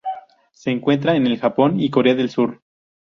Se 0.51 0.71
encuentra 0.71 1.15
en 1.15 1.27
el 1.27 1.37
Japón 1.37 1.79
y 1.79 1.91
Corea 1.91 2.15
del 2.15 2.31
Sur. 2.31 2.63